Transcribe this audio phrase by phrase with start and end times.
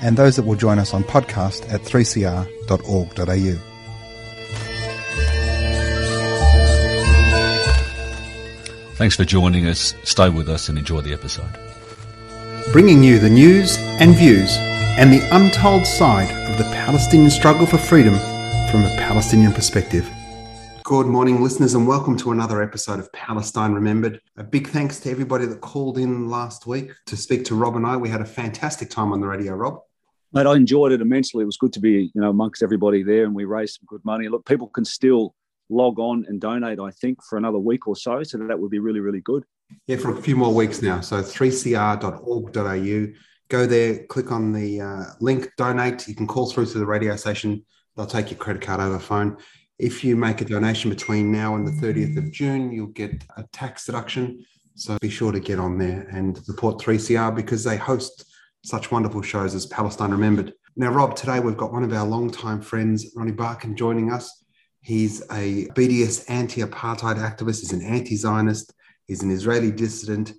[0.00, 3.72] and those that will join us on podcast at 3cr.org.au.
[8.96, 9.94] Thanks for joining us.
[10.04, 11.50] Stay with us and enjoy the episode.
[12.72, 14.56] Bringing you the news and views
[14.98, 18.14] and the untold side of the Palestinian struggle for freedom
[18.70, 20.08] from a Palestinian perspective.
[20.86, 24.20] Good morning, listeners, and welcome to another episode of Palestine Remembered.
[24.36, 27.84] A big thanks to everybody that called in last week to speak to Rob and
[27.84, 27.96] I.
[27.96, 29.80] We had a fantastic time on the radio, Rob.
[30.32, 31.42] Mate, I enjoyed it immensely.
[31.42, 34.04] It was good to be, you know, amongst everybody there, and we raised some good
[34.04, 34.28] money.
[34.28, 35.34] Look, people can still
[35.70, 38.22] log on and donate, I think, for another week or so.
[38.22, 39.42] So that would be really, really good.
[39.88, 41.00] Yeah, for a few more weeks now.
[41.00, 43.12] So 3cr.org.au.
[43.48, 46.06] Go there, click on the uh, link, donate.
[46.06, 47.66] You can call through to the radio station.
[47.96, 49.38] They'll take your credit card over the phone.
[49.78, 52.00] If you make a donation between now and the mm-hmm.
[52.00, 54.44] 30th of June, you'll get a tax deduction.
[54.74, 58.24] So be sure to get on there and support 3CR because they host
[58.64, 60.52] such wonderful shows as Palestine Remembered.
[60.76, 64.44] Now, Rob, today we've got one of our longtime friends, Ronnie Barkan, joining us.
[64.82, 68.72] He's a BDS anti apartheid activist, he's an anti Zionist,
[69.06, 70.32] he's an Israeli dissident.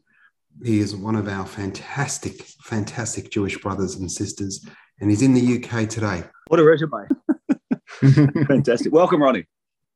[0.63, 4.65] He is one of our fantastic, fantastic Jewish brothers and sisters,
[4.99, 6.23] and he's in the UK today.
[6.47, 7.07] What a resume.
[8.47, 8.93] Fantastic.
[8.93, 9.45] Welcome, Ronnie.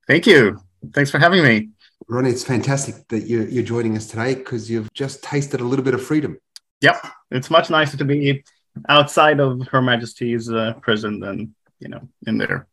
[0.07, 0.59] Thank you.
[0.93, 1.69] Thanks for having me.
[2.07, 5.85] Ronnie, it's fantastic that you're, you're joining us today because you've just tasted a little
[5.85, 6.37] bit of freedom.
[6.81, 7.05] Yep.
[7.29, 8.43] It's much nicer to be
[8.89, 12.67] outside of Her Majesty's uh, prison than, you know, in there.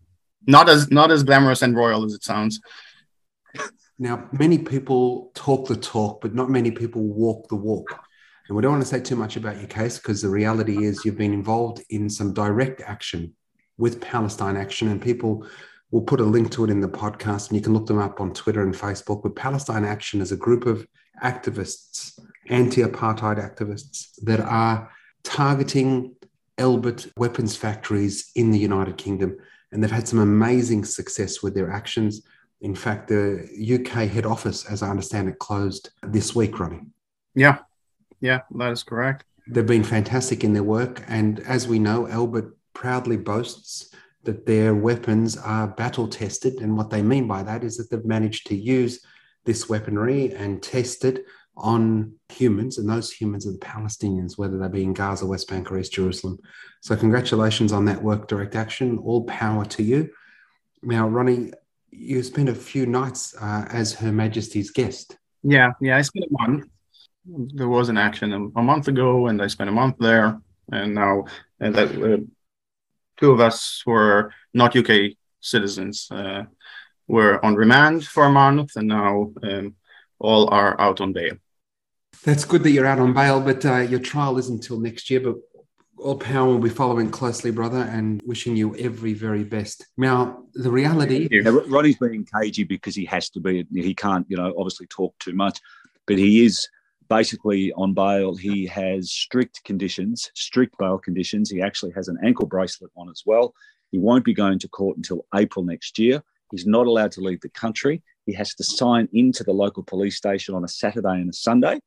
[0.46, 2.60] Not as not as glamorous and royal as it sounds.
[3.98, 8.00] Now, many people talk the talk, but not many people walk the walk.
[8.48, 11.04] And we don't want to say too much about your case because the reality is
[11.04, 13.34] you've been involved in some direct action
[13.78, 15.46] with Palestine Action, and people
[15.90, 18.20] will put a link to it in the podcast, and you can look them up
[18.20, 19.22] on Twitter and Facebook.
[19.22, 20.86] But Palestine Action is a group of
[21.22, 22.18] activists,
[22.48, 24.90] anti apartheid activists, that are
[25.24, 26.14] targeting
[26.58, 29.36] Elbit weapons factories in the United Kingdom.
[29.72, 32.22] And they've had some amazing success with their actions.
[32.60, 36.80] In fact, the UK head office, as I understand it, closed this week, Ronnie.
[37.34, 37.58] Yeah,
[38.20, 39.24] yeah, that is correct.
[39.46, 41.04] They've been fantastic in their work.
[41.06, 43.92] And as we know, Elbit proudly boasts
[44.24, 46.60] that their weapons are battle tested.
[46.60, 49.00] And what they mean by that is that they've managed to use
[49.44, 51.24] this weaponry and test it
[51.58, 55.70] on humans, and those humans are the Palestinians, whether they be in Gaza, West Bank,
[55.70, 56.38] or East Jerusalem.
[56.80, 58.98] So, congratulations on that work, direct action.
[58.98, 60.10] All power to you.
[60.82, 61.52] Now, Ronnie,
[61.90, 65.16] you spent a few nights uh, as Her Majesty's guest.
[65.42, 66.66] Yeah, yeah, I spent a month.
[67.26, 70.40] There was an action a, month ago, and I spent a month there.
[70.70, 71.24] And now,
[71.60, 72.18] and that, uh,
[73.18, 76.08] two of us were not UK citizens.
[76.10, 76.44] Uh,
[77.08, 79.74] were on remand for a month, and now um,
[80.18, 81.34] all are out on bail.
[82.24, 85.20] That's good that you're out on bail, but uh, your trial isn't until next year.
[85.20, 85.36] But
[85.96, 89.86] all power will be following closely, brother, and wishing you every very best.
[89.96, 91.28] Now, the reality.
[91.30, 93.66] Yeah, Ronnie's being cagey because he has to be.
[93.72, 95.60] He can't, you know, obviously talk too much,
[96.06, 96.68] but he is
[97.08, 98.36] basically on bail.
[98.36, 101.50] He has strict conditions, strict bail conditions.
[101.50, 103.54] He actually has an ankle bracelet on as well.
[103.90, 106.22] He won't be going to court until April next year.
[106.50, 108.02] He's not allowed to leave the country.
[108.26, 111.80] He has to sign into the local police station on a Saturday and a Sunday.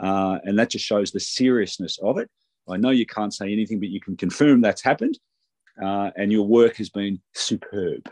[0.00, 2.30] Uh, and that just shows the seriousness of it.
[2.68, 5.18] I know you can't say anything, but you can confirm that's happened.
[5.82, 8.10] Uh, and your work has been superb.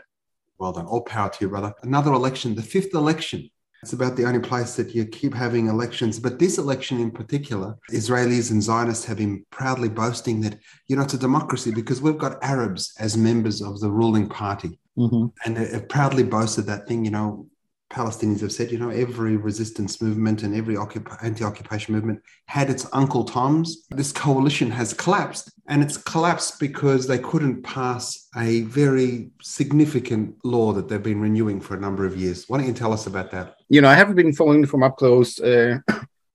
[0.57, 0.85] Well done.
[0.85, 1.73] All power to you, brother.
[1.81, 3.49] Another election, the fifth election.
[3.83, 6.19] It's about the only place that you keep having elections.
[6.19, 11.01] But this election in particular, Israelis and Zionists have been proudly boasting that, you know,
[11.01, 14.79] it's a democracy because we've got Arabs as members of the ruling party.
[14.97, 15.27] Mm-hmm.
[15.45, 17.47] And have proudly boasted that thing, you know,
[17.91, 20.77] Palestinians have said, you know, every resistance movement and every
[21.21, 23.85] anti occupation movement had its Uncle Tom's.
[23.89, 30.71] This coalition has collapsed, and it's collapsed because they couldn't pass a very significant law
[30.73, 32.45] that they've been renewing for a number of years.
[32.47, 33.55] Why don't you tell us about that?
[33.69, 35.79] You know, I haven't been following from up close uh,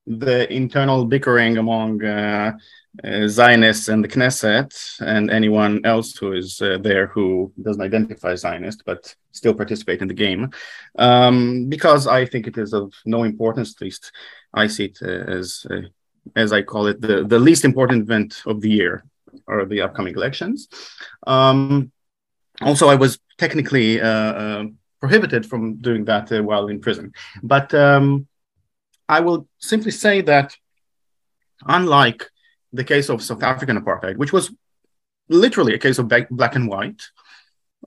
[0.06, 2.53] the internal bickering among uh,
[3.05, 8.35] uh, Zionists and the Knesset and anyone else who is uh, there who doesn't identify
[8.35, 10.50] Zionist but still participate in the game,
[10.99, 13.75] um, because I think it is of no importance.
[13.75, 14.12] At least
[14.55, 15.67] I see it as,
[16.35, 19.05] as I call it, the, the least important event of the year.
[19.47, 20.69] or the upcoming elections.
[21.26, 21.93] Um,
[22.61, 24.64] also, I was technically uh, uh,
[25.00, 27.12] prohibited from doing that uh, while in prison.
[27.43, 28.26] But um,
[29.08, 30.56] I will simply say that,
[31.67, 32.25] unlike
[32.73, 34.50] the case of South African apartheid, which was
[35.29, 37.03] literally a case of black and white,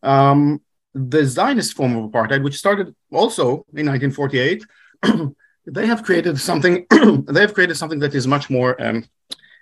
[0.03, 0.61] um,
[0.93, 4.65] the Zionist form of apartheid, which started also in 1948,
[5.65, 6.85] they have created something.
[7.27, 9.05] they have created something that is much more um,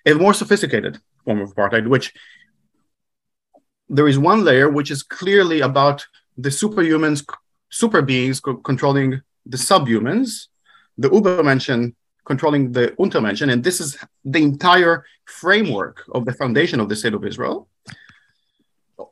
[0.06, 2.14] a more sophisticated form of apartheid, which
[3.90, 6.06] there is one layer which is clearly about
[6.38, 7.26] the superhumans,
[7.70, 10.48] super beings co- controlling the subhumans,
[10.98, 11.94] the Übermenschen
[12.26, 17.14] controlling the Untermenschen, and this is the entire framework of the foundation of the state
[17.14, 17.70] of Israel.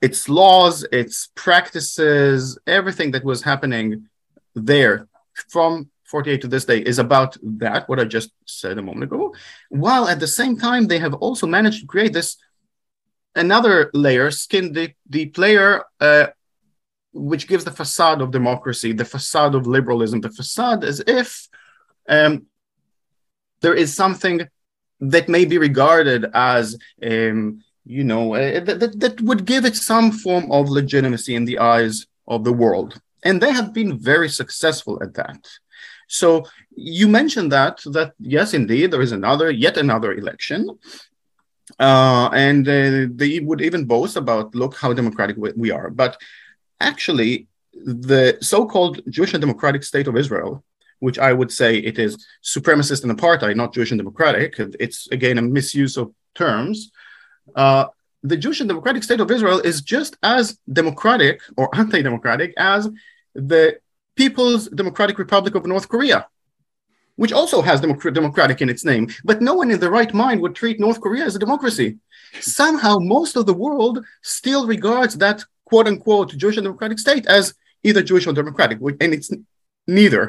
[0.01, 4.07] Its laws, its practices, everything that was happening
[4.53, 5.07] there
[5.49, 9.33] from 48 to this day is about that, what I just said a moment ago,
[9.69, 12.37] while at the same time, they have also managed to create this
[13.35, 16.27] another layer, skin deep, deep layer, uh,
[17.13, 21.47] which gives the facade of democracy, the facade of liberalism, the facade as if
[22.07, 22.46] um,
[23.62, 24.48] there is something
[25.00, 30.12] that may be regarded as, um, you know, uh, that, that would give it some
[30.12, 33.00] form of legitimacy in the eyes of the world.
[33.24, 35.48] And they have been very successful at that.
[36.07, 40.69] So you mentioned that that yes, indeed, there is another yet another election,
[41.80, 45.90] uh, and uh, they would even boast about look how democratic we are.
[45.90, 46.18] But
[46.80, 50.63] actually, the so-called Jewish and Democratic State of Israel,
[51.06, 52.12] which I would say it is
[52.44, 54.50] supremacist and apartheid, not Jewish and democratic.
[54.86, 56.07] It's again a misuse of
[56.44, 56.78] terms.
[57.63, 57.86] Uh,
[58.31, 60.44] the Jewish and Democratic State of Israel is just as
[60.81, 62.90] democratic or anti-democratic as
[63.52, 63.63] the
[64.22, 66.19] People's Democratic Republic of North Korea,
[67.22, 69.04] which also has democ- democratic in its name.
[69.30, 71.90] But no one in the right mind would treat North Korea as a democracy.
[72.42, 75.38] Somehow, most of the world still regards that
[75.69, 77.54] quote unquote Jewish and democratic state as
[77.88, 79.31] either Jewish or democratic, and it's
[80.00, 80.24] neither.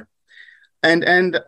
[0.82, 1.40] And and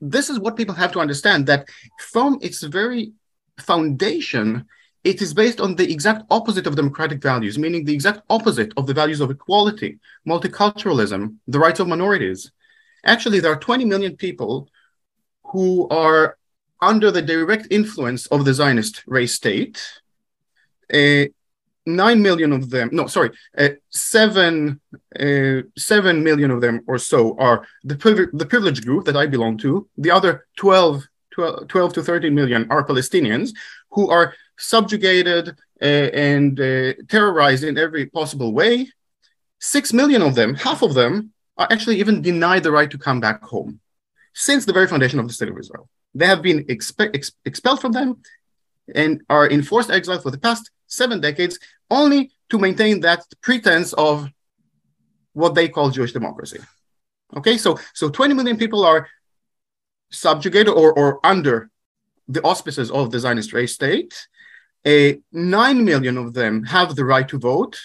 [0.00, 1.68] this is what people have to understand that
[1.98, 3.12] from its very
[3.58, 4.66] foundation,
[5.04, 8.86] it is based on the exact opposite of democratic values, meaning the exact opposite of
[8.86, 12.50] the values of equality, multiculturalism, the rights of minorities.
[13.04, 14.68] Actually, there are 20 million people
[15.44, 16.36] who are
[16.82, 20.00] under the direct influence of the Zionist race state.
[20.92, 21.26] Uh,
[21.86, 24.80] nine million of them, no, sorry, uh, seven,
[25.18, 27.94] uh, seven million of them or so are the,
[28.32, 29.88] the privileged group that I belong to.
[29.96, 33.50] The other 12, 12, 12 to 13 million are Palestinians
[33.90, 38.88] who are subjugated uh, and uh, terrorized in every possible way.
[39.58, 43.20] Six million of them, half of them, are actually even denied the right to come
[43.20, 43.80] back home
[44.34, 45.88] since the very foundation of the state of Israel.
[46.14, 48.22] They have been expe- ex- expelled from them
[48.94, 51.58] and are in forced exile for the past seven decades,
[51.90, 54.28] only to maintain that pretense of
[55.32, 56.58] what they call Jewish democracy.
[57.36, 59.08] Okay, so so 20 million people are
[60.10, 61.70] subjugated or, or under
[62.28, 64.26] the auspices of the Zionist race state,
[64.86, 67.78] a 9 million of them have the right to vote.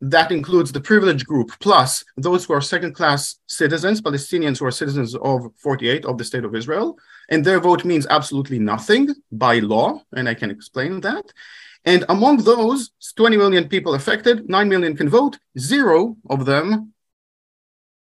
[0.00, 4.72] That includes the privileged group, plus those who are second class citizens, Palestinians who are
[4.72, 6.98] citizens of 48 of the state of Israel.
[7.28, 10.02] And their vote means absolutely nothing by law.
[10.12, 11.32] And I can explain that.
[11.84, 15.38] And among those 20 million people affected, 9 million can vote.
[15.58, 16.92] Zero of them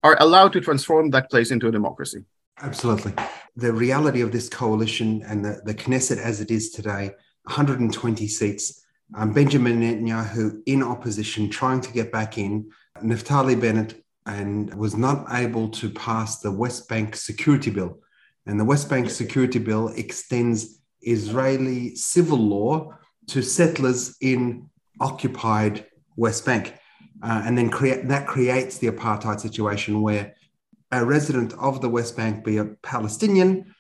[0.02, 2.25] are allowed to transform that place into a democracy.
[2.62, 3.12] Absolutely.
[3.56, 7.11] The reality of this coalition and the, the Knesset as it is today
[7.45, 8.83] 120 seats.
[9.14, 12.71] Um, Benjamin Netanyahu in opposition, trying to get back in.
[13.02, 18.00] Naftali Bennett and was not able to pass the West Bank security bill.
[18.47, 22.97] And the West Bank security bill extends Israeli civil law
[23.28, 24.68] to settlers in
[25.00, 26.75] occupied West Bank.
[27.23, 30.35] Uh, and then create, that creates the apartheid situation where
[30.92, 33.75] a resident of the West Bank, be a Palestinian,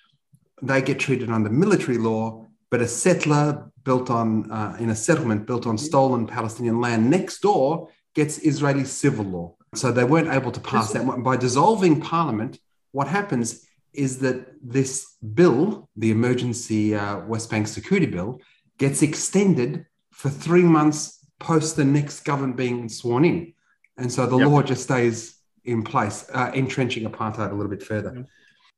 [0.62, 5.46] they get treated under military law but a settler built on uh, in a settlement
[5.46, 9.54] built on stolen Palestinian land next door gets Israeli civil law.
[9.74, 11.04] So they weren't able to pass that.
[11.22, 12.58] By dissolving parliament,
[12.92, 18.40] what happens is that this bill, the emergency uh, West Bank security bill,
[18.78, 23.52] gets extended for three months post the next government being sworn in.
[23.96, 24.48] And so the yep.
[24.48, 28.26] law just stays in place, uh, entrenching apartheid a little bit further.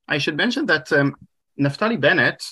[0.08, 1.14] I should mention that um,
[1.60, 2.42] Naftali Bennett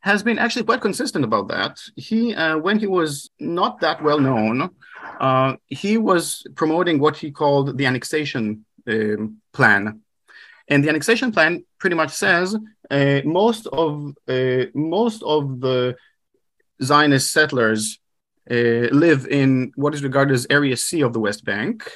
[0.00, 1.78] has been actually quite consistent about that.
[1.96, 4.70] He, uh, when he was not that well known,
[5.20, 10.00] uh, he was promoting what he called the annexation um, plan.
[10.68, 12.56] And the annexation plan pretty much says
[12.90, 15.96] uh, most of uh, most of the
[16.82, 17.98] Zionist settlers
[18.50, 21.90] uh, live in what is regarded as Area C of the West Bank,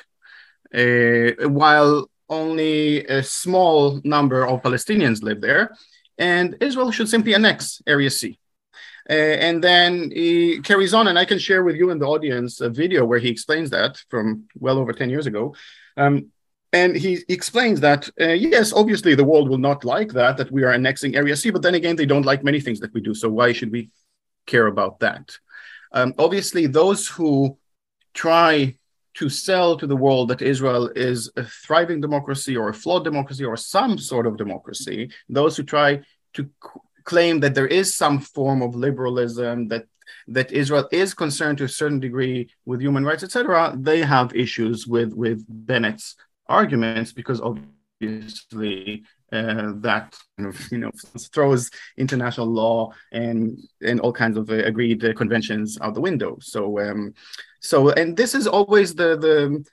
[0.75, 5.77] uh, while only a small number of Palestinians live there,
[6.19, 8.39] and Israel should simply annex Area C.
[9.11, 12.61] Uh, and then he carries on, and I can share with you and the audience
[12.61, 15.55] a video where he explains that from well over 10 years ago.
[15.97, 16.31] Um,
[16.75, 20.63] and he explains that, uh, yes, obviously the world will not like that, that we
[20.65, 23.15] are annexing Area C, but then again, they don't like many things that we do.
[23.15, 23.89] So why should we
[24.49, 25.39] care about that?
[25.93, 27.57] Um, obviously, those who
[28.15, 28.77] try
[29.15, 33.45] to sell to the world that Israel is a thriving democracy or a flawed democracy
[33.45, 36.01] or some sort of democracy, those who try
[36.35, 36.49] to
[37.05, 39.87] claim that there is some form of liberalism, that
[40.27, 44.87] that Israel is concerned to a certain degree with human rights, etc., they have issues
[44.87, 50.17] with with Bennett's arguments because obviously uh, that
[50.71, 50.91] you know
[51.33, 56.39] throws international law and and all kinds of uh, agreed uh, conventions out the window.
[56.41, 57.15] So um,
[57.61, 59.65] so and this is always the the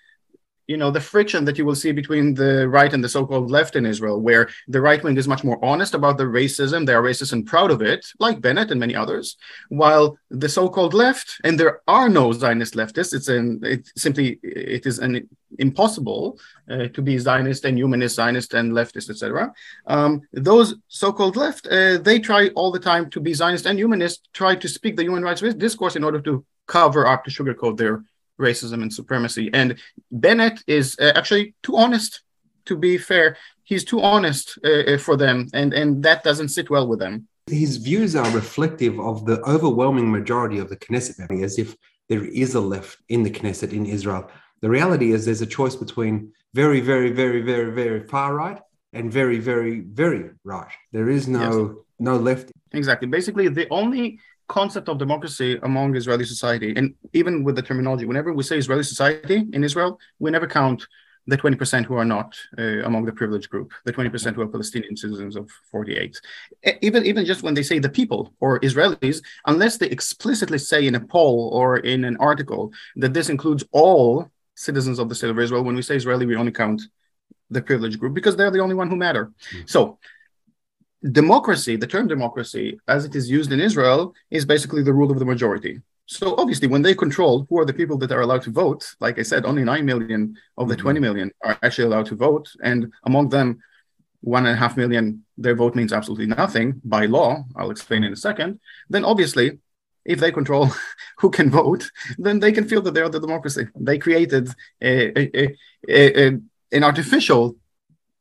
[0.68, 3.76] you know the friction that you will see between the right and the so-called left
[3.76, 7.04] in Israel, where the right wing is much more honest about the racism, they are
[7.04, 9.38] racist and proud of it, like Bennett and many others,
[9.70, 14.86] while the so-called left, and there are no Zionist leftists, it's an it simply it
[14.86, 15.28] is an
[15.60, 19.54] impossible uh, to be Zionist and humanist, Zionist and leftist, etc.
[19.88, 24.30] Um, those so-called left, uh, they try all the time to be Zionist and humanist,
[24.34, 28.04] try to speak the human rights discourse in order to cover up to sugarcoat their
[28.39, 29.50] racism and supremacy.
[29.54, 29.77] And
[30.12, 32.22] Bennett is uh, actually too honest.
[32.65, 36.70] To be fair, he's too honest uh, uh, for them, and and that doesn't sit
[36.70, 37.27] well with them.
[37.48, 41.75] His views are reflective of the overwhelming majority of the Knesset, as if
[42.10, 44.32] there is a left in the Knesset in Israel.
[44.62, 48.60] The reality is there's a choice between very, very, very, very, very far right
[48.94, 50.72] and very, very, very right.
[50.92, 51.86] There is no yes.
[52.00, 52.51] no left.
[52.72, 53.08] Exactly.
[53.08, 58.34] Basically, the only concept of democracy among Israeli society, and even with the terminology, whenever
[58.34, 60.86] we say Israeli society in Israel, we never count
[61.28, 64.96] the 20% who are not uh, among the privileged group, the 20% who are Palestinian
[64.96, 66.22] citizens of 48.
[66.82, 70.96] Even, even just when they say the people or Israelis, unless they explicitly say in
[70.96, 75.40] a poll or in an article that this includes all citizens of the state of
[75.40, 76.82] Israel, when we say Israeli, we only count
[77.50, 79.25] the privileged group because they're the only one who matter.
[79.25, 79.62] Mm-hmm.
[79.66, 79.98] So
[81.12, 85.20] democracy, the term democracy, as it is used in Israel, is basically the rule of
[85.20, 85.82] the majority.
[86.08, 89.18] So obviously, when they control who are the people that are allowed to vote, like
[89.18, 90.84] I said, only 9 million of the mm-hmm.
[90.84, 92.52] 20 million are actually allowed to vote.
[92.64, 93.60] And among them,
[94.22, 97.44] one and a half million, their vote means absolutely nothing by law.
[97.56, 98.60] I'll explain in a second.
[98.90, 99.60] Then obviously,
[100.04, 100.70] if they control
[101.18, 103.68] who can vote, then they can feel that they are the democracy.
[103.75, 104.50] They created
[104.82, 105.56] a, a,
[105.90, 106.28] a,
[106.72, 107.56] an artificial,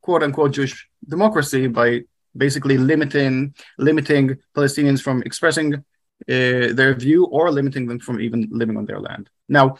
[0.01, 2.01] quote unquote, Jewish democracy by
[2.35, 5.81] basically limiting limiting Palestinians from expressing uh,
[6.27, 9.29] their view or limiting them from even living on their land.
[9.47, 9.77] Now,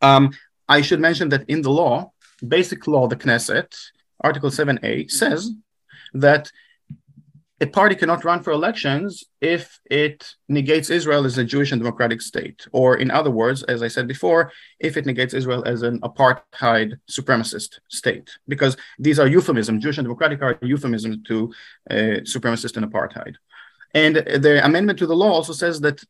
[0.00, 0.30] um,
[0.68, 2.12] I should mention that in the law,
[2.46, 3.74] basic law, the Knesset,
[4.20, 5.50] Article 7a says
[6.14, 6.50] that
[7.62, 12.20] a party cannot run for elections if it negates Israel as a Jewish and democratic
[12.20, 12.66] state.
[12.72, 14.50] Or, in other words, as I said before,
[14.80, 19.80] if it negates Israel as an apartheid supremacist state, because these are euphemisms.
[19.84, 21.52] Jewish and democratic are euphemisms to
[21.88, 23.36] uh, supremacist and apartheid.
[23.94, 26.02] And the amendment to the law also says that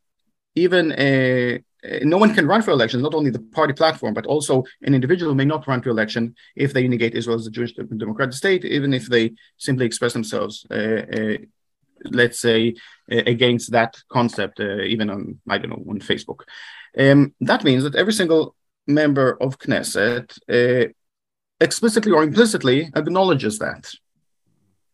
[0.54, 1.62] even a,
[2.02, 5.34] no one can run for elections, not only the party platform, but also an individual
[5.34, 8.94] may not run to election if they negate Israel as a Jewish democratic state, even
[8.94, 11.36] if they simply express themselves, uh, uh,
[12.04, 12.74] let's say,
[13.10, 16.40] uh, against that concept, uh, even on, I don't know, on Facebook.
[16.98, 18.54] Um, that means that every single
[18.86, 20.92] member of Knesset uh,
[21.60, 23.90] explicitly or implicitly acknowledges that.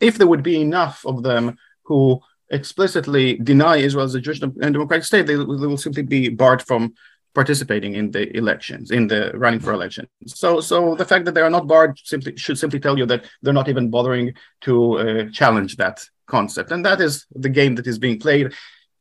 [0.00, 4.55] If there would be enough of them who explicitly deny Israel as a Jewish and
[4.55, 6.95] democratic state, they, they will simply be barred from
[7.35, 10.09] participating in the elections, in the running for elections.
[10.26, 13.25] So, so the fact that they are not barred simply should simply tell you that
[13.43, 17.87] they're not even bothering to uh, challenge that concept, and that is the game that
[17.87, 18.52] is being played.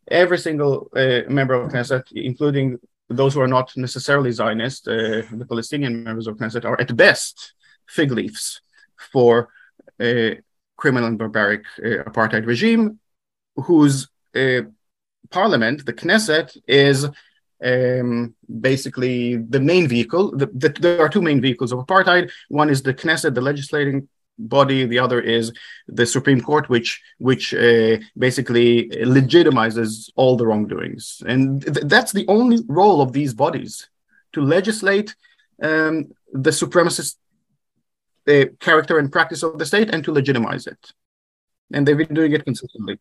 [0.10, 2.78] Every single uh, member of Knesset, including
[3.10, 7.54] those who are not necessarily Zionist, uh, the Palestinian members of Knesset, are at best
[7.88, 8.62] fig leaves
[9.12, 9.50] for
[10.02, 10.40] a
[10.76, 13.00] criminal and barbaric uh, apartheid regime
[13.58, 14.62] whose uh,
[15.30, 17.08] parliament, the Knesset, is
[17.64, 20.32] um, basically the main vehicle.
[20.32, 22.32] The, the, there are two main vehicles of apartheid.
[22.50, 24.86] One is the Knesset, the legislating body.
[24.86, 25.52] The other is
[25.88, 31.24] the Supreme Court, which which uh, basically legitimizes all the wrongdoings.
[31.26, 33.90] And th- that's the only role of these bodies
[34.34, 35.16] to legislate
[35.64, 37.16] um, the supremacist
[38.28, 40.92] uh, character and practice of the state and to legitimize it.
[41.74, 43.00] And they've been doing it consistently.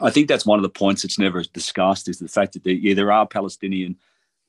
[0.00, 2.72] I think that's one of the points that's never discussed is the fact that there,
[2.72, 3.96] yeah, there are Palestinian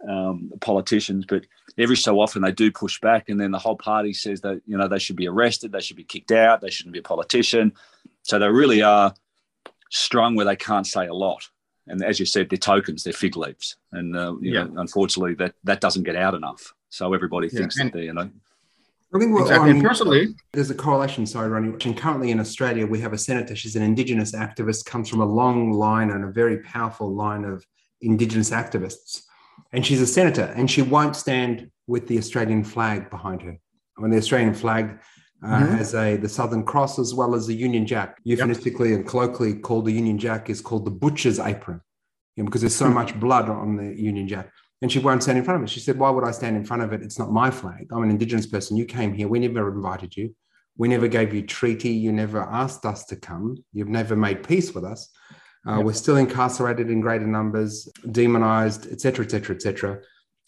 [0.07, 1.45] um, politicians, but
[1.77, 4.77] every so often they do push back, and then the whole party says that you
[4.77, 7.73] know they should be arrested, they should be kicked out, they shouldn't be a politician.
[8.23, 9.13] So they really are
[9.89, 11.47] strung where they can't say a lot.
[11.87, 14.63] And as you said, they're tokens, they're fig leaves, and uh, you yeah.
[14.63, 16.73] know, unfortunately, that that doesn't get out enough.
[16.89, 17.59] So everybody yeah.
[17.59, 18.29] thinks and, that they, you know.
[19.13, 19.69] I think exactly.
[19.69, 21.25] I mean, personally, there's a correlation.
[21.25, 21.73] Sorry, Ronnie.
[21.85, 23.55] And currently in Australia, we have a senator.
[23.55, 24.85] She's an Indigenous activist.
[24.85, 27.65] Comes from a long line and a very powerful line of
[28.01, 29.21] Indigenous activists
[29.71, 33.57] and she's a senator, and she won't stand with the Australian flag behind her.
[33.97, 34.99] I mean, the Australian flag
[35.43, 35.75] uh, mm-hmm.
[35.75, 38.19] has a the Southern Cross as well as the Union Jack.
[38.23, 38.99] Euphemistically yep.
[38.99, 41.81] and colloquially called the Union Jack is called the butcher's apron,
[42.35, 42.93] you know, because there's so hmm.
[42.93, 44.51] much blood on the Union Jack.
[44.81, 45.71] And she won't stand in front of it.
[45.71, 47.01] She said, "Why would I stand in front of it?
[47.01, 47.87] It's not my flag.
[47.91, 48.77] I'm an Indigenous person.
[48.77, 49.27] You came here.
[49.27, 50.35] We never invited you.
[50.77, 51.91] We never gave you treaty.
[51.91, 53.63] You never asked us to come.
[53.73, 55.09] You've never made peace with us."
[55.67, 55.85] Uh, yep.
[55.85, 59.99] We're still incarcerated in greater numbers, demonized, etc., etc., etc.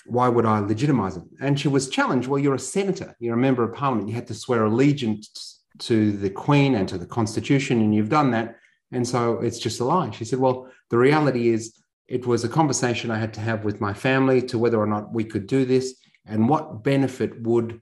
[0.06, 1.24] Why would I legitimize it?
[1.42, 2.28] And she was challenged.
[2.28, 4.08] Well, you're a senator, you're a member of parliament.
[4.08, 8.32] You had to swear allegiance to the Queen and to the Constitution, and you've done
[8.32, 8.58] that.
[8.92, 10.12] And so it's just a lie.
[10.12, 11.74] She said, Well, the reality is,
[12.08, 15.14] it was a conversation I had to have with my family to whether or not
[15.14, 15.96] we could do this
[16.26, 17.82] and what benefit would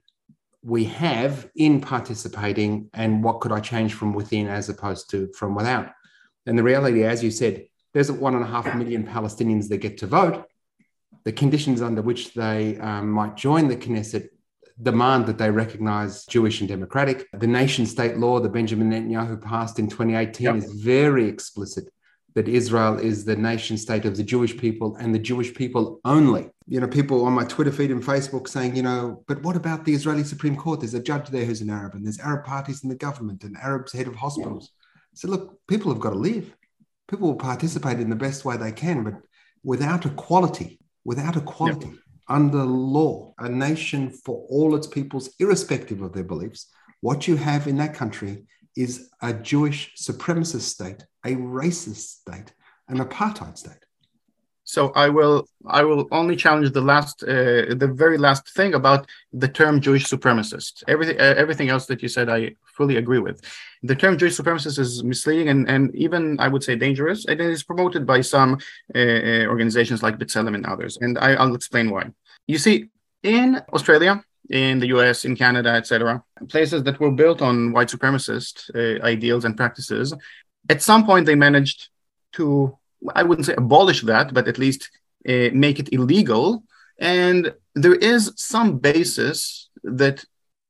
[0.62, 5.54] we have in participating and what could I change from within as opposed to from
[5.54, 5.90] without.
[6.44, 9.98] And the reality, as you said, there's one and a half million Palestinians that get
[9.98, 10.44] to vote.
[11.24, 14.28] The conditions under which they um, might join the Knesset
[14.82, 17.26] demand that they recognize Jewish and democratic.
[17.32, 20.56] The nation state law that Benjamin Netanyahu passed in 2018 yep.
[20.56, 21.88] is very explicit
[22.36, 26.50] that Israel is the nation state of the Jewish people and the Jewish people only.
[26.68, 29.86] You know, people on my Twitter feed and Facebook saying, you know, but what about
[29.86, 30.80] the Israeli Supreme Court?
[30.80, 33.56] There's a judge there who's an Arab, and there's Arab parties in the government, and
[33.56, 34.70] Arabs head of hospitals.
[35.14, 36.54] So look, people have got to live.
[37.08, 39.14] People will participate in the best way they can, but
[39.64, 41.98] without equality, without equality yep.
[42.28, 47.66] under law, a nation for all its peoples, irrespective of their beliefs, what you have
[47.66, 48.44] in that country
[48.76, 52.52] is a Jewish supremacist state, a racist state,
[52.88, 53.84] an apartheid state.
[54.68, 59.06] So I will I will only challenge the last uh, the very last thing about
[59.32, 60.82] the term Jewish supremacist.
[60.88, 63.40] Everything uh, everything else that you said I fully agree with.
[63.84, 67.26] The term Jewish supremacist is misleading and, and even I would say dangerous.
[67.26, 68.50] And it is promoted by some
[68.94, 70.98] uh, uh organizations like B'Tselem and others.
[71.00, 72.10] And I, I'll explain why.
[72.48, 72.76] You see,
[73.22, 78.54] in Australia, in the US, in Canada, etc., places that were built on white supremacist
[78.74, 80.14] uh, ideals and practices,
[80.68, 81.88] at some point they managed
[82.34, 82.76] to
[83.14, 84.90] I wouldn't say abolish that, but at least
[85.28, 86.64] uh, make it illegal.
[86.98, 90.24] And there is some basis that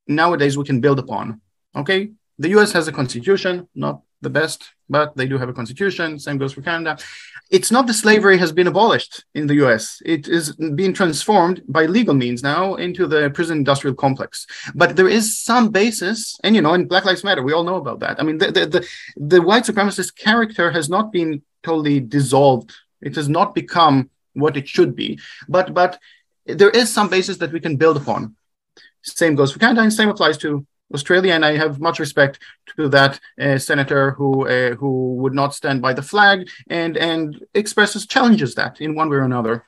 [0.07, 1.41] nowadays we can build upon.
[1.75, 6.18] Okay, the US has a constitution, not the best, but they do have a constitution.
[6.18, 6.99] Same goes for Canada.
[7.51, 10.03] It's not that slavery has been abolished in the US.
[10.05, 14.46] It is being transformed by legal means now into the prison industrial complex.
[14.75, 17.77] But there is some basis, and you know, in Black Lives Matter, we all know
[17.77, 18.18] about that.
[18.18, 22.72] I mean, the, the, the, the white supremacist character has not been totally dissolved.
[23.01, 25.18] It has not become what it should be.
[25.49, 25.99] But but
[26.46, 28.37] there is some basis that we can build upon.
[29.03, 31.33] Same goes for Canada, and same applies to Australia.
[31.35, 32.38] And I have much respect
[32.77, 37.44] to that uh, senator who uh, who would not stand by the flag and and
[37.55, 39.64] expresses challenges that in one way or another.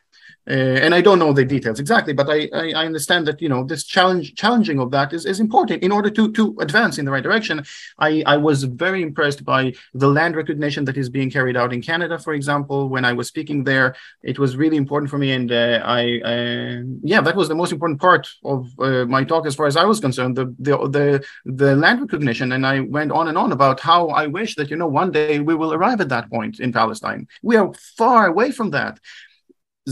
[0.48, 3.50] Uh, and I don't know the details exactly, but I, I, I, understand that you
[3.50, 7.04] know this challenge challenging of that is, is important in order to to advance in
[7.04, 7.64] the right direction.
[7.98, 11.82] I, I was very impressed by the land recognition that is being carried out in
[11.82, 12.88] Canada, for example.
[12.88, 16.82] When I was speaking there, it was really important for me, and uh, I uh,
[17.02, 19.84] yeah, that was the most important part of uh, my talk as far as I
[19.84, 20.36] was concerned.
[20.36, 24.26] The, the the the land recognition, and I went on and on about how I
[24.26, 27.28] wish that you know one day we will arrive at that point in Palestine.
[27.42, 28.98] We are far away from that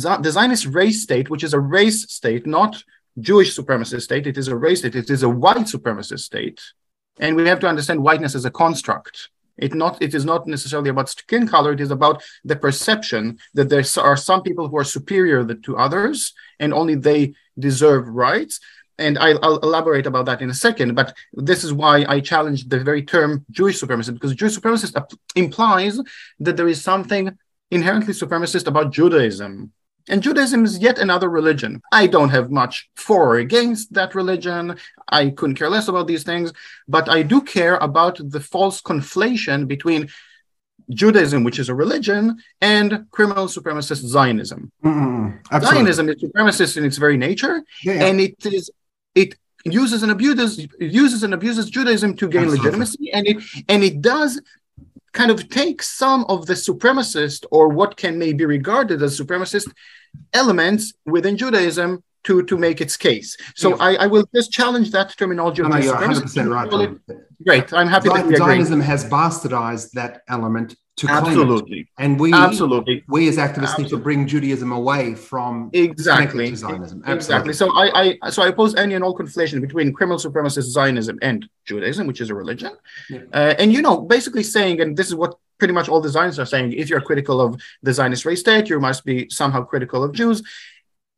[0.03, 2.83] the Zionist race state, which is a race state, not
[3.19, 6.61] Jewish supremacist state, it is a race state, it is a white supremacist state.
[7.19, 9.31] And we have to understand whiteness as a construct.
[9.57, 13.71] It not it is not necessarily about skin color, it is about the perception that
[13.71, 18.61] there are some people who are superior to others and only they deserve rights.
[18.99, 20.95] And I, will elaborate about that in a second.
[20.95, 24.95] But this is why I challenge the very term Jewish supremacist, because Jewish supremacist
[25.35, 26.01] implies
[26.41, 27.37] that there is something
[27.71, 29.73] inherently supremacist about Judaism
[30.09, 31.83] and Judaism is yet another religion.
[31.93, 34.77] I don't have much for or against that religion.
[35.09, 36.53] I couldn't care less about these things,
[36.87, 40.09] but I do care about the false conflation between
[40.91, 44.71] Judaism, which is a religion, and criminal supremacist Zionism.
[44.85, 45.61] Mm-hmm.
[45.61, 48.07] Zionism is supremacist in its very nature, yeah, yeah.
[48.07, 48.71] and it is
[49.15, 52.65] it uses and abuses uses and abuses Judaism to gain Absolutely.
[52.65, 53.37] legitimacy, and it
[53.69, 54.41] and it does
[55.13, 59.73] kind of take some of the supremacist or what can maybe be regarded as supremacist
[60.33, 63.37] elements within Judaism to, to make its case.
[63.55, 63.77] So Yeah.
[63.81, 65.63] I, I will just challenge that terminology.
[65.63, 66.69] No, no, you're 100% right.
[66.69, 66.99] call it-
[67.45, 67.73] Great.
[67.73, 68.37] I'm happy that.
[68.37, 71.27] Zionism has bastardized that element to claim it.
[71.29, 71.89] Absolutely.
[71.99, 73.05] And we, Absolutely.
[73.09, 76.27] we as activists need to bring Judaism away from Exactly.
[76.27, 77.03] connected to Zionism.
[77.07, 77.53] Exactly.
[77.53, 81.47] So I, I so I oppose any and all conflation between criminal supremacist Zionism and
[81.67, 82.73] Judaism, which is a religion.
[83.11, 83.21] Yeah.
[83.33, 86.39] Uh, and you know, basically saying, and this is what pretty much all the Zionists
[86.39, 90.03] are saying: if you're critical of the Zionist race state, you must be somehow critical
[90.05, 90.43] of Jews.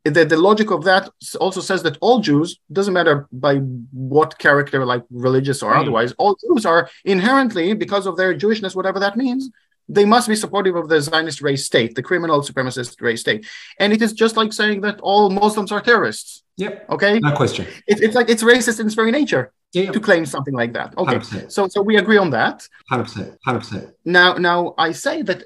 [0.04, 4.86] The, the logic of that also says that all Jews, doesn't matter by what character,
[4.86, 5.80] like religious or Mm.
[5.82, 9.50] otherwise, all Jews are inherently, because of their Jewishness, whatever that means,
[9.88, 13.46] they must be supportive of the Zionist race state, the criminal supremacist race state.
[13.80, 16.42] And it is just like saying that all Muslims are terrorists.
[16.56, 16.90] Yep.
[16.90, 17.66] Okay, No question.
[17.86, 19.92] it, it's like it's racist in its very nature Yeah.
[19.92, 20.94] to claim something like that.
[20.96, 21.52] Okay, 100%.
[21.52, 22.66] so so we agree on that.
[22.90, 23.36] 100%.
[23.46, 23.92] 100%.
[24.04, 25.44] Now now I say that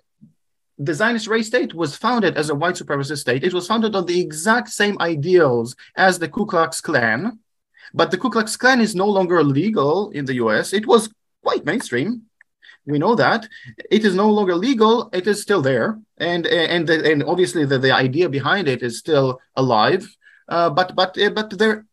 [0.79, 3.45] the Zionist race state was founded as a white supremacist state.
[3.45, 7.39] It was founded on the exact same ideals as the Ku Klux Klan,
[7.95, 10.73] but the Ku Klux Klan is no longer legal in the U.S.
[10.73, 11.11] It was
[11.43, 12.23] quite mainstream.
[12.87, 13.49] We know that
[13.91, 15.09] it is no longer legal.
[15.13, 19.41] It is still there, and and and obviously the, the idea behind it is still
[19.55, 20.05] alive.
[20.49, 21.85] Uh, but but but there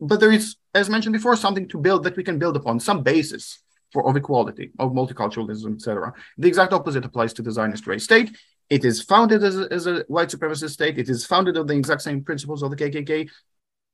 [0.00, 3.02] but there is, as mentioned before, something to build that we can build upon, some
[3.02, 3.60] basis
[3.92, 6.12] for of equality, of multiculturalism, etc.
[6.38, 8.36] The exact opposite applies to the Zionist race state.
[8.68, 10.96] It is founded as a, as a white supremacist state.
[10.96, 13.28] It is founded on the exact same principles of the KKK,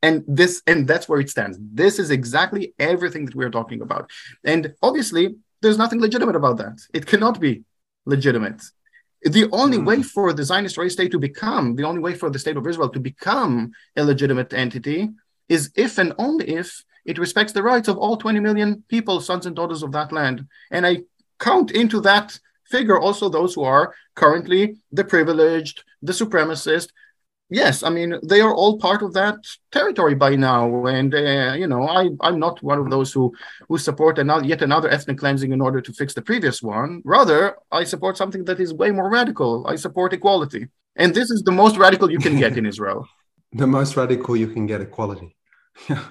[0.02, 1.58] and this and that's where it stands.
[1.60, 4.10] This is exactly everything that we're talking about.
[4.44, 6.78] And obviously, there's nothing legitimate about that.
[6.92, 7.64] It cannot be
[8.04, 8.60] legitimate.
[9.22, 9.86] The only Mm.
[9.86, 12.66] way for the Zionist race state to become, the only way for the state of
[12.66, 15.08] Israel to become a legitimate entity
[15.48, 19.46] is if and only if it respects the rights of all 20 million people, sons
[19.46, 20.46] and daughters of that land.
[20.70, 21.02] And I
[21.38, 26.88] count into that figure also those who are currently the privileged, the supremacist.
[27.48, 29.36] Yes, I mean, they are all part of that
[29.70, 30.86] territory by now.
[30.86, 33.32] And, uh, you know, I, I'm not one of those who,
[33.68, 37.02] who support another, yet another ethnic cleansing in order to fix the previous one.
[37.04, 39.64] Rather, I support something that is way more radical.
[39.68, 40.66] I support equality.
[40.96, 43.06] And this is the most radical you can get in Israel.
[43.52, 45.36] The most radical you can get equality.
[45.90, 46.02] Yeah.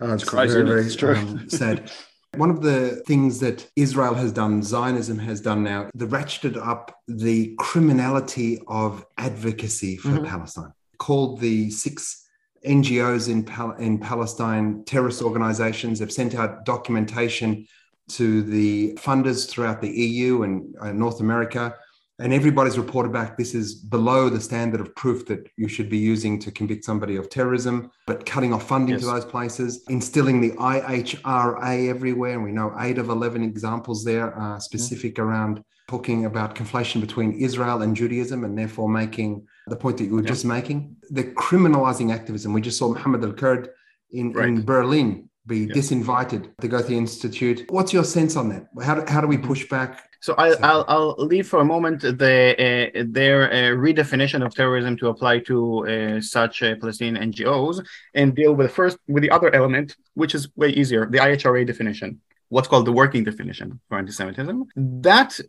[0.00, 1.16] Oh, it's crazy, very, very It's true.
[1.16, 1.90] um, sad.
[2.36, 6.96] One of the things that Israel has done, Zionism has done now, the ratcheted up
[7.08, 10.26] the criminality of advocacy for Mhm.
[10.26, 12.26] Palestine, called the six
[12.64, 17.66] NGOs in, Pal- in Palestine terrorist organizations, have sent out documentation
[18.10, 21.74] to the funders throughout the EU and uh, North America.
[22.18, 25.98] And everybody's reported back this is below the standard of proof that you should be
[25.98, 30.50] using to convict somebody of terrorism, but cutting off funding to those places, instilling the
[30.52, 32.34] IHRA everywhere.
[32.34, 34.60] And we know eight of 11 examples there are mm-hmm.
[34.60, 40.04] specific around talking about conflation between Israel and Judaism and therefore making the point that
[40.04, 40.28] you were Yeah.
[40.28, 40.96] just making.
[41.10, 42.52] The criminalizing activism.
[42.52, 43.70] We just saw Mohammed Al Kurd
[44.10, 45.74] in, in Berlin be Yeah.
[45.74, 47.64] disinvited to go to the Institute.
[47.68, 48.68] What's your sense on that?
[48.82, 49.48] How do, how do we mm-hmm.
[49.48, 50.08] push back?
[50.22, 53.56] So I, I'll, I'll leave for a moment the uh, their uh,
[53.86, 55.56] redefinition of terrorism to apply to
[55.88, 60.48] uh, such uh, Palestinian NGOs and deal with first with the other element, which is
[60.54, 64.64] way easier, the IHRA definition, what's called the working definition for anti-Semitism.
[64.76, 65.40] That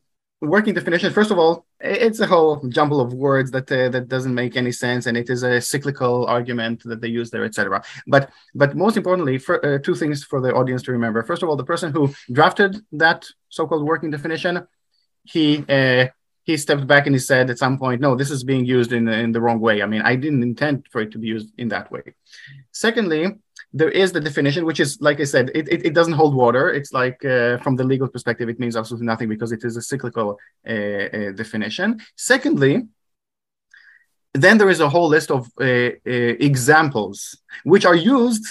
[0.41, 4.34] working definition, first of all, it's a whole jumble of words that uh, that doesn't
[4.34, 7.84] make any sense, and it is a cyclical argument that they use there, etc.
[8.08, 11.22] But but most importantly, for, uh, two things for the audience to remember.
[11.24, 14.65] First of all, the person who drafted that so-called working definition,
[15.24, 16.08] he uh,
[16.43, 19.08] he stepped back and he said at some point, no, this is being used in
[19.10, 19.82] in the wrong way.
[19.82, 22.04] I mean, I didn't intend for it to be used in that way.
[22.72, 23.39] Secondly,
[23.73, 26.71] there is the definition, which is like I said, it, it, it doesn't hold water.
[26.71, 29.81] It's like uh, from the legal perspective, it means absolutely nothing because it is a
[29.81, 31.99] cyclical uh, uh, definition.
[32.15, 32.83] Secondly,
[34.33, 38.45] then there is a whole list of uh, uh, examples which are used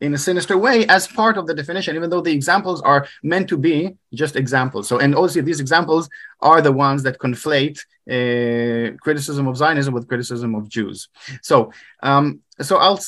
[0.00, 3.48] in a sinister way as part of the definition, even though the examples are meant
[3.48, 4.86] to be just examples.
[4.86, 6.08] So, and also these examples
[6.40, 11.08] are the ones that conflate uh, criticism of Zionism with criticism of Jews.
[11.42, 13.00] So, um, so I'll,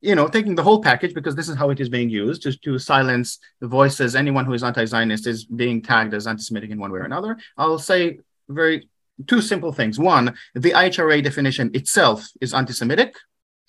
[0.00, 2.56] you know, taking the whole package because this is how it is being used to,
[2.58, 4.14] to silence the voices.
[4.14, 7.36] Anyone who is anti-Zionist is being tagged as anti-Semitic in one way or another.
[7.56, 8.88] I'll say very
[9.26, 9.98] two simple things.
[9.98, 13.16] One, the IHRA definition itself is anti-Semitic.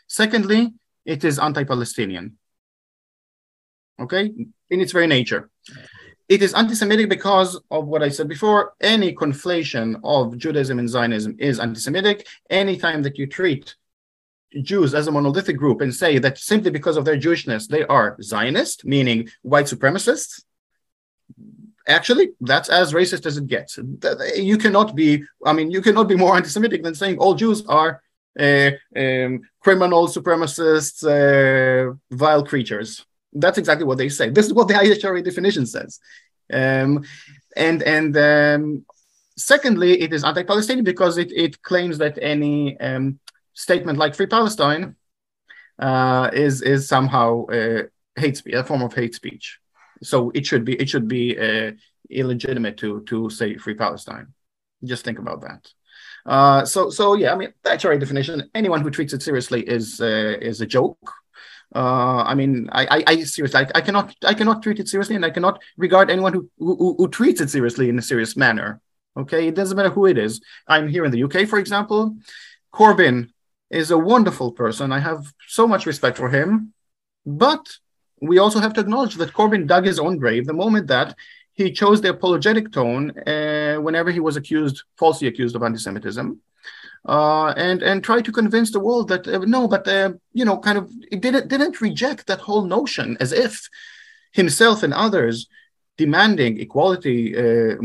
[0.08, 0.74] Secondly,
[1.06, 2.38] it is anti-Palestinian.
[4.00, 4.32] Okay,
[4.70, 5.50] in its very nature.
[6.30, 8.74] It is anti-Semitic because of what I said before.
[8.80, 12.28] Any conflation of Judaism and Zionism is anti-Semitic.
[12.52, 13.76] Anytime that you treat
[14.62, 18.18] Jews as a monolithic group and say that simply because of their Jewishness they are
[18.22, 20.44] Zionist, meaning white supremacists,
[21.88, 23.80] actually that's as racist as it gets.
[24.36, 28.02] You cannot be i mean you cannot be more anti-semitic than saying all jews are
[28.40, 33.06] uh, um, criminal supremacists uh, vile creatures.
[33.34, 34.30] That's exactly what they say.
[34.30, 36.00] This is what the IHRA definition says.
[36.52, 37.04] Um,
[37.56, 38.86] and and um,
[39.38, 43.20] secondly it is anti-palestinian because it, it claims that any um,
[43.68, 44.96] statement like free palestine
[45.88, 47.84] uh, is is somehow uh,
[48.16, 49.60] hate speech a form of hate speech
[50.02, 51.72] so it should be it should be uh,
[52.10, 54.34] illegitimate to to say free Palestine.
[54.84, 55.72] Just think about that.
[56.26, 58.50] Uh, so so yeah, I mean that's our definition.
[58.56, 61.14] Anyone who treats it seriously is uh, is a joke.
[61.76, 65.16] Uh, I mean, I, I, I seriously, I, I, cannot, I cannot treat it seriously,
[65.16, 68.82] and I cannot regard anyone who, who, who treats it seriously in a serious manner.
[69.16, 70.42] Okay, it doesn't matter who it is.
[70.68, 72.18] I'm here in the UK, for example.
[72.74, 73.30] Corbyn
[73.70, 74.92] is a wonderful person.
[74.92, 76.74] I have so much respect for him,
[77.26, 77.78] but
[78.22, 81.16] we also have to acknowledge that Corbyn dug his own grave the moment that
[81.54, 86.40] he chose the apologetic tone uh, whenever he was accused, falsely accused of anti-Semitism,
[87.06, 90.58] uh, and and tried to convince the world that uh, no, but uh, you know,
[90.58, 93.70] kind of it didn't didn't reject that whole notion as if
[94.32, 95.48] himself and others
[95.98, 97.34] demanding equality,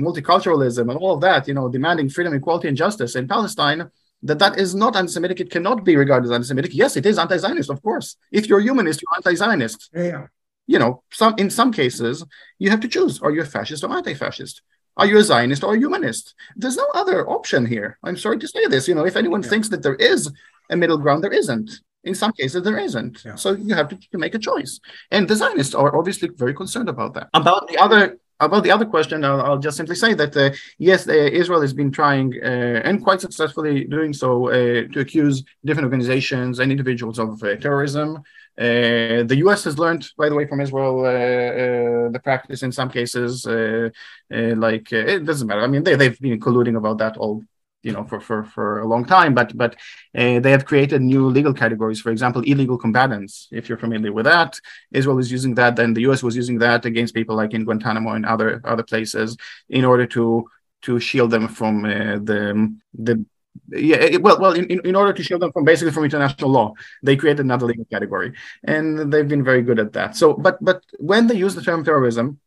[0.07, 3.91] multiculturalism, and all of that, you know, demanding freedom, equality, and justice in Palestine
[4.25, 5.39] that that is not anti-Semitic.
[5.41, 6.75] It cannot be regarded as anti-Semitic.
[6.75, 8.17] Yes, it is anti-Zionist, of course.
[8.33, 9.91] If you're humanist, you're anti-Zionist.
[9.95, 10.27] Yeah.
[10.67, 12.25] You know, some in some cases
[12.59, 14.63] you have to choose: are you a fascist or anti-fascist?
[14.97, 16.35] Are you a Zionist or a humanist?
[16.57, 17.99] There's no other option here.
[18.03, 18.89] I'm sorry to say this.
[18.89, 19.51] You know, if anyone yeah.
[19.51, 20.33] thinks that there is
[20.71, 21.71] a middle ground, there isn't.
[22.05, 23.25] In some cases, there isn't.
[23.25, 23.35] Yeah.
[23.35, 24.79] So you have to, to, make a choice.
[25.11, 27.29] And the Zionists are obviously very concerned about that.
[27.33, 31.09] About the other about the other question, I'll, I'll just simply say that uh, yes,
[31.09, 34.53] uh, Israel has been trying uh, and quite successfully doing so uh,
[34.93, 38.23] to accuse different organizations and individuals of uh, terrorism.
[38.57, 39.65] Uh, the U.S.
[39.65, 43.47] has learned, by the way, from Israel the practice in some cases.
[43.47, 45.63] like it doesn't matter.
[45.63, 47.43] I mean, they they've been colluding about that all
[47.85, 49.75] you know for for for a long time but but
[50.21, 52.01] uh, they have created new legal categories.
[52.01, 54.59] For example illegal combatants if you're familiar with that
[54.93, 58.11] israel is using that and the us was using that against people like in guantanamo
[58.13, 59.37] and other other places
[59.69, 60.25] in order to
[60.83, 62.41] to shield them from uh, the
[63.07, 63.25] the
[63.71, 67.17] yeah well well in, in order to shield them from basically from international law they
[67.17, 68.33] created another legal category
[68.65, 70.17] and they've been very good at that.
[70.17, 72.41] So but but when they use the term terrorism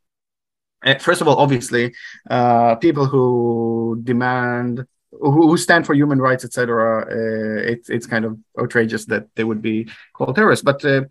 [0.99, 1.93] first of all obviously
[2.29, 7.01] uh, people who demand who stand for human rights, etc.
[7.01, 10.63] Uh, it's it's kind of outrageous that they would be called terrorists.
[10.63, 11.03] But uh,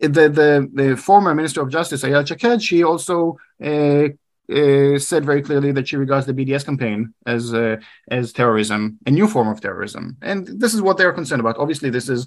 [0.00, 4.08] the, the the former Minister of Justice Ayelet Shaked, she also uh,
[4.50, 7.76] uh, said very clearly that she regards the BDS campaign as uh,
[8.10, 11.58] as terrorism, a new form of terrorism, and this is what they are concerned about.
[11.58, 12.26] Obviously, this is.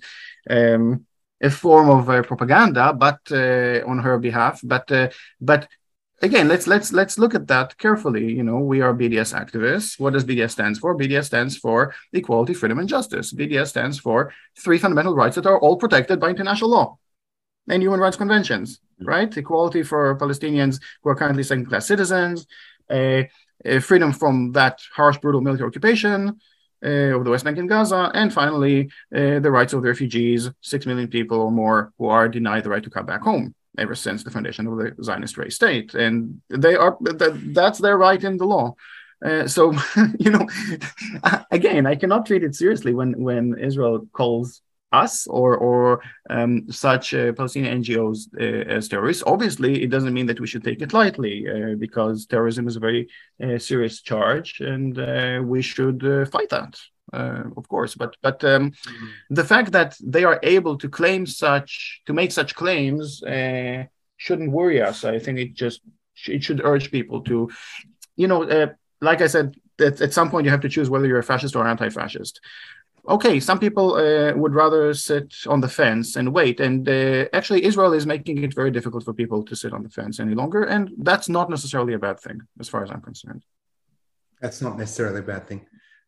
[0.50, 1.06] Um,
[1.44, 4.88] a form of uh, propaganda, but on her behalf, but
[5.40, 5.68] but
[6.22, 8.32] again let's let's let's look at that carefully.
[8.32, 10.00] You know we are bds activists.
[10.00, 10.98] What does bds stands for?
[10.98, 13.34] Bds stands for equality freedom and justice.
[13.34, 16.98] Bds stands for three fundamental rights that are all protected by international law
[17.68, 19.06] and human rights conventions mm-hmm.
[19.06, 19.38] right?
[19.38, 22.48] Equality for palestinians who are currently second class citizens
[22.92, 23.30] a,
[23.80, 26.40] freedom from that harsh brutal military occupation
[26.84, 30.50] uh, of the West Bank and Gaza, and finally, uh, the rights of the refugees,
[30.62, 33.96] six million people or more who are denied the right to come back home ever
[33.96, 38.38] since the foundation of the Zionist state, and they are that, that's their right in
[38.38, 38.76] the law.
[39.24, 39.74] Uh, so
[40.20, 40.48] you know,
[41.52, 47.14] again, I cannot treat it seriously when when Israel calls us or or um, such
[47.14, 49.24] uh, Palestinian NGOs uh, as terrorists.
[49.26, 52.80] Obviously, it doesn't mean that we should take it lightly uh, because terrorism is a
[52.80, 53.08] very
[53.44, 56.78] uh, serious charge, and uh, we should fight that
[57.14, 59.08] uh, of course but but um, mm-hmm.
[59.30, 63.84] the fact that they are able to claim such to make such claims uh,
[64.22, 65.04] shouldn't worry us.
[65.04, 65.82] I think it just
[66.28, 67.50] it should urge people to
[68.16, 68.68] you know uh,
[69.10, 69.48] like i said
[69.82, 72.40] that at some point you have to choose whether you're a fascist or anti-fascist.
[73.16, 77.62] Okay some people uh, would rather sit on the fence and wait and uh, actually
[77.70, 80.62] israel is making it very difficult for people to sit on the fence any longer
[80.76, 83.44] and that's not necessarily a bad thing as far as i'm concerned.
[84.42, 85.62] That's not necessarily a bad thing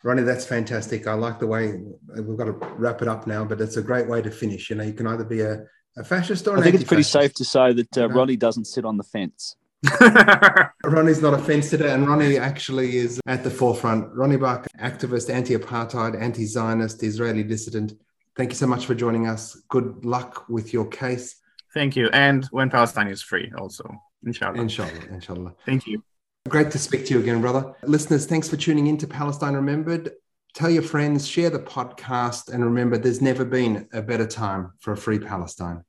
[0.03, 1.07] Ronnie, that's fantastic.
[1.07, 1.81] I like the way
[2.15, 4.69] we've got to wrap it up now, but it's a great way to finish.
[4.69, 5.63] You know, you can either be a,
[5.97, 8.83] a fascist or I think it's pretty safe to say that uh, Ronnie doesn't sit
[8.83, 9.55] on the fence.
[10.83, 14.13] Ronnie's not a fence sitter, and Ronnie actually is at the forefront.
[14.13, 17.93] Ronnie Bach, activist, anti apartheid, anti Zionist, Israeli dissident.
[18.35, 19.61] Thank you so much for joining us.
[19.69, 21.35] Good luck with your case.
[21.73, 22.09] Thank you.
[22.13, 23.89] And when Palestine is free, also.
[24.25, 24.59] Inshallah.
[24.59, 24.91] Inshallah.
[25.11, 25.53] Inshallah.
[25.65, 26.03] Thank you.
[26.49, 27.73] Great to speak to you again, brother.
[27.84, 30.12] Listeners, thanks for tuning in to Palestine Remembered.
[30.53, 34.91] Tell your friends, share the podcast, and remember there's never been a better time for
[34.91, 35.86] a free Palestine.